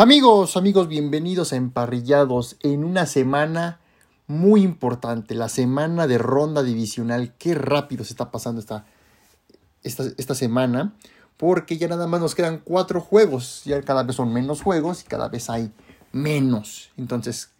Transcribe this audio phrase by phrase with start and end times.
[0.00, 3.80] Amigos, amigos, bienvenidos a Emparrillados en una semana
[4.26, 7.34] muy importante, la semana de ronda divisional.
[7.36, 8.86] Qué rápido se está pasando esta,
[9.82, 10.94] esta, esta semana,
[11.36, 15.04] porque ya nada más nos quedan cuatro juegos, ya cada vez son menos juegos y
[15.04, 15.70] cada vez hay
[16.12, 16.88] menos.
[16.96, 17.50] Entonces,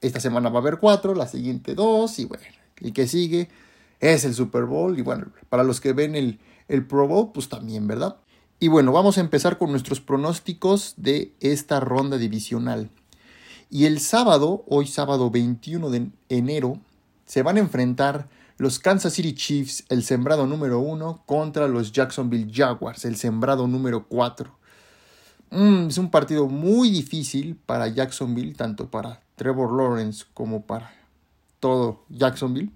[0.00, 2.44] esta semana va a haber cuatro, la siguiente dos y bueno,
[2.80, 3.50] el que sigue
[4.00, 7.50] es el Super Bowl y bueno, para los que ven el, el Pro Bowl, pues
[7.50, 8.16] también, ¿verdad?
[8.62, 12.90] Y bueno, vamos a empezar con nuestros pronósticos de esta ronda divisional.
[13.70, 16.78] Y el sábado, hoy sábado 21 de enero,
[17.26, 22.52] se van a enfrentar los Kansas City Chiefs, el sembrado número 1, contra los Jacksonville
[22.54, 24.56] Jaguars, el sembrado número 4.
[25.50, 30.94] Mm, es un partido muy difícil para Jacksonville, tanto para Trevor Lawrence como para
[31.58, 32.70] todo Jacksonville,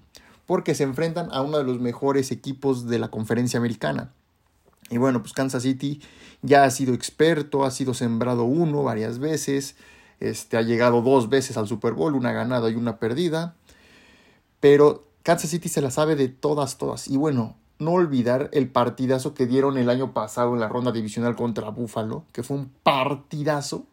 [0.46, 4.10] porque se enfrentan a uno de los mejores equipos de la conferencia americana.
[4.90, 6.00] Y bueno, pues Kansas City
[6.42, 9.76] ya ha sido experto, ha sido sembrado uno varias veces,
[10.20, 13.56] este, ha llegado dos veces al Super Bowl, una ganada y una perdida.
[14.60, 17.08] Pero Kansas City se la sabe de todas, todas.
[17.08, 21.36] Y bueno, no olvidar el partidazo que dieron el año pasado en la ronda divisional
[21.36, 23.86] contra Buffalo, que fue un partidazo.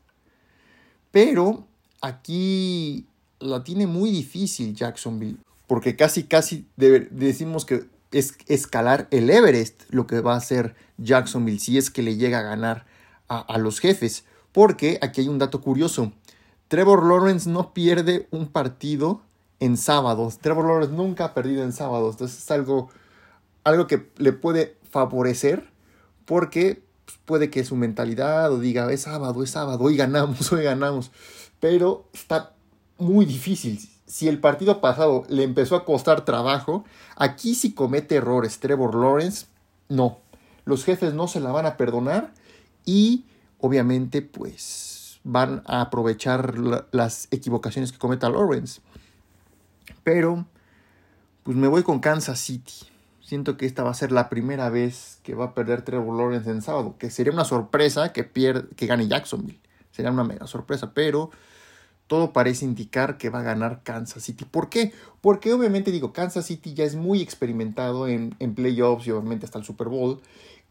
[1.12, 1.66] Pero
[2.02, 3.08] aquí
[3.40, 5.38] la tiene muy difícil Jacksonville,
[5.68, 11.60] porque casi, casi decimos que es escalar el Everest, lo que va a hacer Jacksonville
[11.60, 12.86] si es que le llega a ganar
[13.28, 14.26] a, los jefes.
[14.52, 16.14] Porque aquí hay un dato curioso.
[16.68, 19.22] Trevor Lawrence no pierde un partido
[19.60, 20.38] en sábados.
[20.40, 22.16] Trevor Lawrence nunca ha perdido en sábados.
[22.16, 22.90] Entonces es algo,
[23.64, 25.72] algo que le puede favorecer
[26.26, 30.64] porque pues, puede que su mentalidad o diga es sábado, es sábado, hoy ganamos, hoy
[30.64, 31.12] ganamos.
[31.60, 32.54] Pero está
[32.98, 36.84] muy difícil si el partido pasado le empezó a costar trabajo,
[37.16, 39.48] aquí si comete errores Trevor Lawrence,
[39.90, 40.20] no.
[40.66, 42.34] Los jefes no se la van a perdonar
[42.86, 43.26] y
[43.60, 46.56] obviamente pues van a aprovechar
[46.92, 48.82] las equivocaciones que cometa Lawrence.
[50.04, 50.46] Pero
[51.44, 52.74] pues me voy con Kansas City.
[53.22, 56.50] Siento que esta va a ser la primera vez que va a perder Trevor Lawrence
[56.50, 59.60] en sábado, que sería una sorpresa que, que gane Jacksonville.
[59.92, 61.32] Sería una mega sorpresa, pero
[62.08, 64.46] todo parece indicar que va a ganar Kansas City.
[64.46, 64.92] ¿Por qué?
[65.22, 69.60] Porque obviamente digo, Kansas City ya es muy experimentado en, en playoffs y obviamente hasta
[69.60, 70.22] el Super Bowl.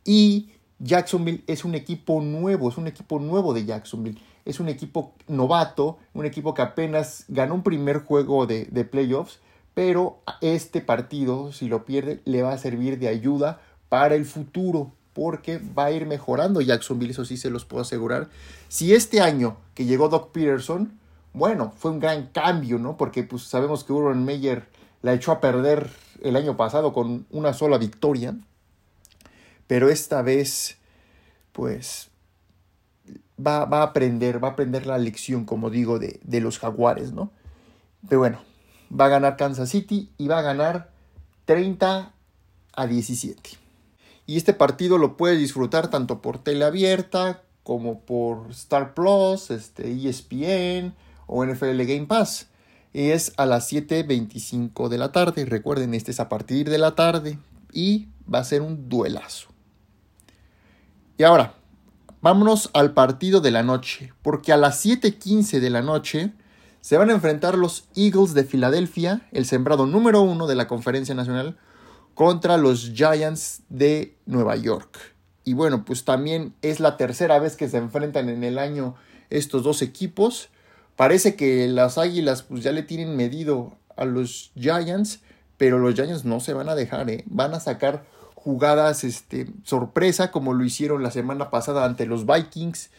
[0.05, 4.21] Y Jacksonville es un equipo nuevo, es un equipo nuevo de Jacksonville.
[4.45, 9.39] Es un equipo novato, un equipo que apenas ganó un primer juego de, de playoffs,
[9.75, 14.93] pero este partido, si lo pierde, le va a servir de ayuda para el futuro,
[15.13, 18.29] porque va a ir mejorando Jacksonville, eso sí se los puedo asegurar.
[18.69, 20.99] Si este año que llegó Doc Peterson,
[21.33, 22.97] bueno, fue un gran cambio, ¿no?
[22.97, 24.69] Porque pues sabemos que Urban Meyer
[25.03, 25.91] la echó a perder
[26.23, 28.37] el año pasado con una sola victoria.
[29.67, 30.77] Pero esta vez,
[31.53, 32.11] pues,
[33.45, 37.13] va, va a aprender, va a aprender la lección, como digo, de, de los jaguares,
[37.13, 37.31] ¿no?
[38.09, 38.41] Pero bueno,
[38.93, 40.91] va a ganar Kansas City y va a ganar
[41.47, 42.13] 30
[42.75, 43.51] a 17.
[44.27, 49.91] Y este partido lo puedes disfrutar tanto por tele abierta como por Star Plus, este,
[49.93, 50.95] ESPN,
[51.27, 52.49] o NFL Game Pass.
[52.93, 55.45] Es a las 7.25 de la tarde.
[55.45, 57.39] Recuerden, este es a partir de la tarde
[57.73, 59.49] y va a ser un duelazo.
[61.17, 61.55] Y ahora,
[62.21, 66.33] vámonos al partido de la noche, porque a las 7.15 de la noche
[66.81, 71.15] se van a enfrentar los Eagles de Filadelfia, el sembrado número uno de la Conferencia
[71.15, 71.57] Nacional,
[72.15, 74.99] contra los Giants de Nueva York.
[75.45, 78.95] Y bueno, pues también es la tercera vez que se enfrentan en el año
[79.31, 80.49] estos dos equipos.
[80.97, 85.21] Parece que las Águilas pues ya le tienen medido a los Giants,
[85.57, 87.25] pero los Giants no se van a dejar, ¿eh?
[87.27, 88.05] van a sacar
[88.35, 92.91] jugadas este, sorpresa como lo hicieron la semana pasada ante los Vikings.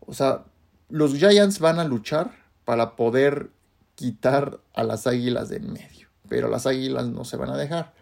[0.00, 0.44] O sea,
[0.88, 2.32] los Giants van a luchar
[2.64, 3.50] para poder
[3.94, 7.92] quitar a las Águilas de en medio, pero las Águilas no se van a dejar.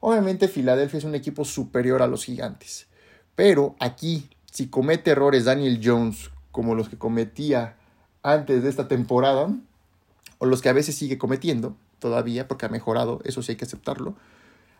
[0.00, 2.88] Obviamente Filadelfia es un equipo superior a los gigantes,
[3.36, 7.76] pero aquí si comete errores Daniel Jones como los que cometía
[8.22, 9.48] antes de esta temporada,
[10.38, 13.64] o los que a veces sigue cometiendo todavía, porque ha mejorado, eso sí hay que
[13.64, 14.14] aceptarlo.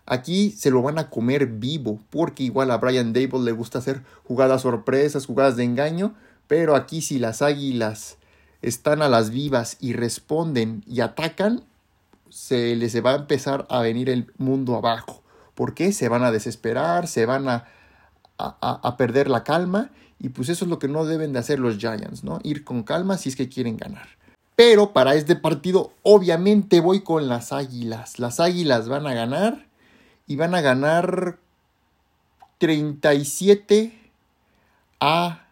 [0.06, 4.02] Aquí se lo van a comer vivo, porque igual a Brian Dable le gusta hacer
[4.24, 6.14] jugadas sorpresas, jugadas de engaño,
[6.48, 8.16] pero aquí si las águilas
[8.62, 11.62] están a las vivas y responden y atacan,
[12.30, 15.22] se les va a empezar a venir el mundo abajo.
[15.54, 17.66] porque Se van a desesperar, se van a,
[18.38, 19.90] a, a perder la calma
[20.22, 22.38] y pues eso es lo que no deben de hacer los Giants, ¿no?
[22.44, 24.08] Ir con calma si es que quieren ganar.
[24.54, 28.20] Pero para este partido obviamente voy con las Águilas.
[28.20, 29.66] Las Águilas van a ganar
[30.28, 31.38] y van a ganar
[32.58, 33.98] 37
[35.00, 35.48] a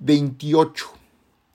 [0.00, 0.86] 28.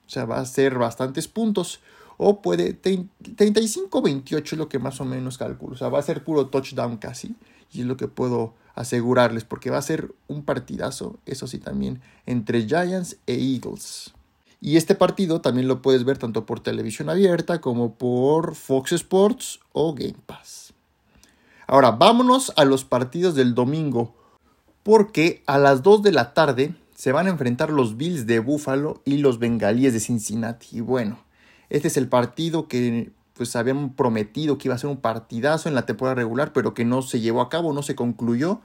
[0.06, 1.80] sea, va a ser bastantes puntos.
[2.16, 5.74] O puede 35-28 es lo que más o menos calculo.
[5.74, 7.36] O sea, va a ser puro touchdown casi.
[7.72, 9.44] Y es lo que puedo asegurarles.
[9.44, 14.12] Porque va a ser un partidazo, eso sí también, entre Giants e Eagles.
[14.60, 19.60] Y este partido también lo puedes ver tanto por televisión abierta como por Fox Sports
[19.72, 20.72] o Game Pass.
[21.66, 24.14] Ahora, vámonos a los partidos del domingo.
[24.82, 29.00] Porque a las 2 de la tarde se van a enfrentar los Bills de Buffalo
[29.04, 30.68] y los Bengalíes de Cincinnati.
[30.72, 31.18] Y bueno,
[31.70, 35.74] este es el partido que pues habían prometido que iba a ser un partidazo en
[35.74, 38.60] la temporada regular, pero que no se llevó a cabo, no se concluyó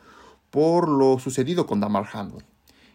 [0.51, 2.43] por lo sucedido con Damar Hamlin.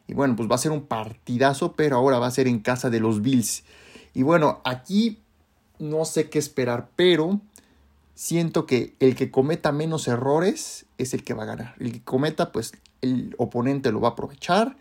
[0.06, 2.90] Y bueno, pues va a ser un partidazo, pero ahora va a ser en casa
[2.90, 3.64] de los Bills.
[4.12, 5.18] Y bueno, aquí
[5.78, 7.40] no sé qué esperar, pero
[8.14, 11.74] siento que el que cometa menos errores es el que va a ganar.
[11.80, 14.76] El que cometa, pues el oponente lo va a aprovechar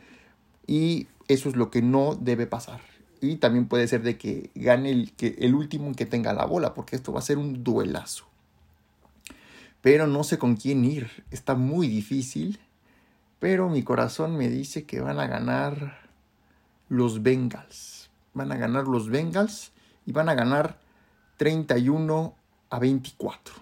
[0.67, 2.81] y eso es lo que no debe pasar.
[3.23, 6.73] Y también puede ser de que gane el, que, el último que tenga la bola,
[6.73, 8.25] porque esto va a ser un duelazo.
[9.81, 11.09] Pero no sé con quién ir.
[11.31, 12.59] Está muy difícil.
[13.39, 15.99] Pero mi corazón me dice que van a ganar
[16.89, 18.09] los Bengals.
[18.33, 19.71] Van a ganar los Bengals
[20.05, 20.77] y van a ganar
[21.37, 22.35] 31
[22.69, 23.55] a 24.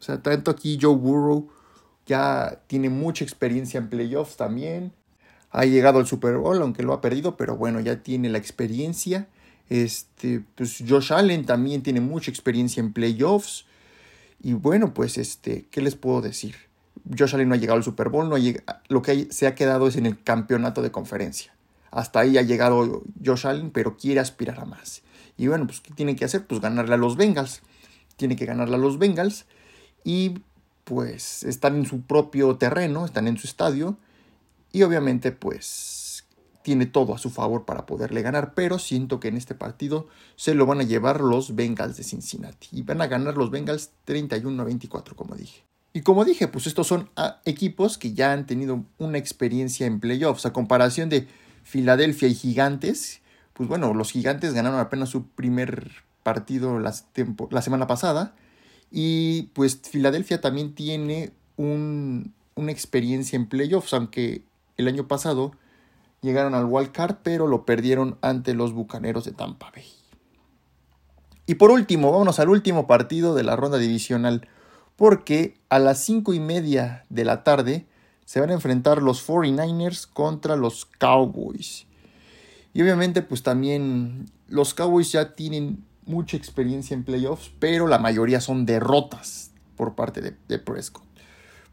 [0.00, 1.48] O sea, tanto aquí Joe Burrow
[2.06, 4.92] ya tiene mucha experiencia en playoffs también
[5.50, 9.28] ha llegado al Super Bowl, aunque lo ha perdido, pero bueno, ya tiene la experiencia.
[9.68, 13.66] Este, pues Josh Allen también tiene mucha experiencia en playoffs.
[14.42, 16.54] Y bueno, pues este, ¿qué les puedo decir?
[17.16, 19.88] Josh Allen no ha llegado al Super Bowl, no ha lo que se ha quedado
[19.88, 21.52] es en el campeonato de conferencia.
[21.90, 25.02] Hasta ahí ha llegado Josh Allen, pero quiere aspirar a más.
[25.36, 26.46] Y bueno, pues ¿qué tiene que hacer?
[26.46, 27.62] Pues ganarle a los Bengals.
[28.16, 29.46] Tiene que ganarle a los Bengals.
[30.04, 30.42] Y
[30.84, 33.96] pues están en su propio terreno, están en su estadio
[34.72, 36.24] y obviamente pues
[36.62, 40.54] tiene todo a su favor para poderle ganar, pero siento que en este partido se
[40.54, 44.60] lo van a llevar los Bengals de Cincinnati y van a ganar los Bengals 31
[44.60, 45.64] a 24 como dije.
[45.92, 49.98] Y como dije, pues estos son ah, equipos que ya han tenido una experiencia en
[49.98, 51.26] playoffs a comparación de
[51.64, 53.22] Filadelfia y Gigantes.
[53.54, 55.90] Pues bueno, los Gigantes ganaron apenas su primer
[56.22, 56.92] partido la,
[57.62, 58.34] semana pasada
[58.90, 64.42] y pues Filadelfia también tiene un, una experiencia en playoffs, aunque
[64.80, 65.52] el año pasado
[66.20, 69.86] llegaron al wild card, pero lo perdieron ante los Bucaneros de Tampa Bay.
[71.46, 74.46] Y por último, vámonos al último partido de la ronda divisional,
[74.96, 77.86] porque a las 5 y media de la tarde
[78.24, 81.86] se van a enfrentar los 49ers contra los Cowboys.
[82.72, 88.40] Y obviamente, pues también los Cowboys ya tienen mucha experiencia en playoffs, pero la mayoría
[88.40, 91.09] son derrotas por parte de, de Prescott.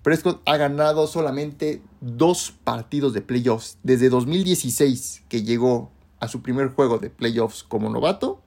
[0.04, 6.70] Prescott ha ganado solamente dos partidos de playoffs desde 2016 que llegó a su primer
[6.70, 8.42] juego de playoffs como novato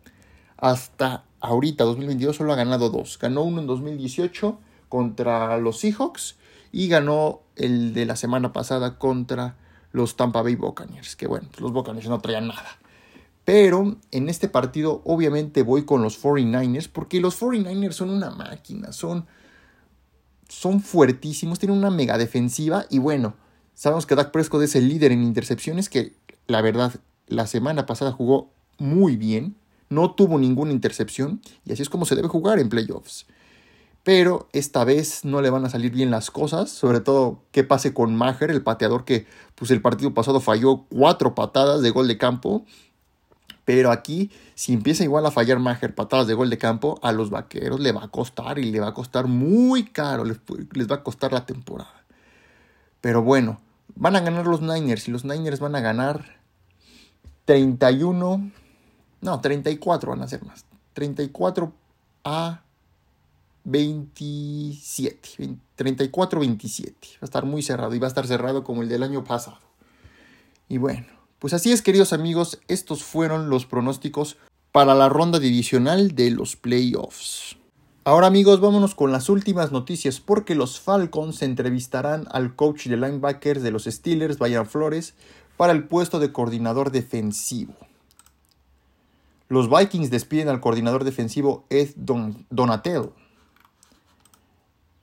[0.60, 3.18] hasta ahorita 2022 solo ha ganado dos.
[3.18, 4.58] Ganó uno en 2018
[4.88, 6.36] contra los Seahawks
[6.70, 9.56] y ganó el de la semana pasada contra
[9.92, 12.78] los Tampa Bay Buccaneers, que bueno, los Buccaneers no traían nada.
[13.44, 18.92] Pero en este partido obviamente voy con los 49ers porque los 49ers son una máquina,
[18.92, 19.26] son
[20.50, 23.34] son fuertísimos, tienen una mega defensiva y bueno,
[23.74, 26.12] sabemos que Dak Prescott es el líder en intercepciones, que
[26.46, 26.94] la verdad
[27.28, 29.54] la semana pasada jugó muy bien,
[29.88, 33.26] no tuvo ninguna intercepción y así es como se debe jugar en playoffs.
[34.02, 37.94] Pero esta vez no le van a salir bien las cosas, sobre todo qué pase
[37.94, 42.18] con Maher, el pateador que pues el partido pasado falló cuatro patadas de gol de
[42.18, 42.64] campo
[43.64, 47.30] pero aquí, si empieza igual a fallar Maher patadas de gol de campo, a los
[47.30, 51.02] vaqueros le va a costar y le va a costar muy caro, les, va a
[51.02, 52.04] costar la temporada.
[53.00, 53.60] Pero bueno,
[53.94, 56.40] van a ganar los Niners y los Niners van a ganar
[57.44, 58.50] 31,
[59.20, 60.64] no, 34 van a ser más.
[60.94, 61.72] 34
[62.24, 62.62] a
[63.64, 66.92] 27, 34-27.
[66.92, 69.58] Va a estar muy cerrado y va a estar cerrado como el del año pasado.
[70.68, 71.06] Y bueno,
[71.40, 74.36] pues así es, queridos amigos, estos fueron los pronósticos
[74.72, 77.56] para la ronda divisional de los playoffs.
[78.04, 83.62] Ahora amigos, vámonos con las últimas noticias porque los Falcons entrevistarán al coach de linebackers
[83.62, 85.14] de los Steelers, Brian Flores,
[85.56, 87.74] para el puesto de coordinador defensivo.
[89.48, 93.14] Los Vikings despiden al coordinador defensivo Ed Donatello.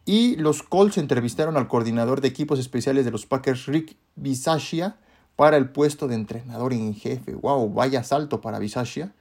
[0.05, 4.97] Y los Colts entrevistaron al coordinador de equipos especiales de los Packers, Rick Bisaccia,
[5.37, 7.33] para el puesto de entrenador en jefe.
[7.35, 7.71] ¡Wow!
[7.71, 9.13] Vaya salto para Bisaccia.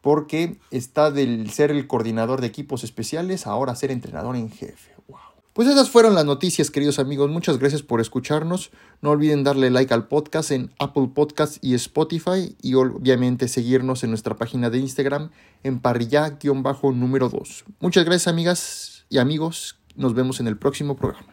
[0.00, 4.94] Porque está del ser el coordinador de equipos especiales ahora ser entrenador en jefe.
[5.08, 5.18] ¡Wow!
[5.52, 7.28] Pues esas fueron las noticias, queridos amigos.
[7.30, 8.70] Muchas gracias por escucharnos.
[9.02, 14.10] No olviden darle like al podcast en Apple Podcast y Spotify y obviamente seguirnos en
[14.10, 15.30] nuestra página de Instagram
[15.64, 17.64] en parrilla-número 2.
[17.80, 19.78] Muchas gracias, amigas y amigos.
[19.96, 21.31] Nos vemos en el próximo programa.